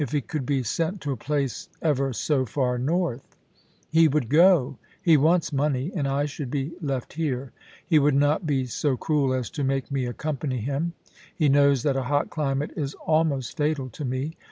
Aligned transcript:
he 0.09 0.19
could 0.19 0.47
be 0.47 0.63
sent 0.63 0.99
to 0.99 1.11
a 1.11 1.15
place 1.15 1.69
ever 1.79 2.11
so 2.11 2.43
far 2.43 2.79
north.... 2.79 3.35
He 3.91 4.07
would 4.07 4.29
go— 4.29 4.79
he 5.03 5.15
wants 5.15 5.53
money— 5.53 5.91
and 5.95 6.07
I 6.07 6.25
should 6.25 6.49
be 6.49 6.71
left 6.81 7.13
here. 7.13 7.51
He 7.85 7.99
would 7.99 8.15
not 8.15 8.47
be 8.47 8.65
so 8.65 8.97
cruel 8.97 9.31
as 9.31 9.51
to 9.51 9.63
make 9.63 9.91
me 9.91 10.07
accompany 10.07 10.57
him; 10.57 10.93
he 11.35 11.49
knows 11.49 11.83
that 11.83 11.95
a 11.97 12.01
hot 12.01 12.31
climate 12.31 12.71
is 12.75 12.95
almost 13.05 13.55
fatal 13.55 13.89
to 13.89 14.03
me. 14.03 14.33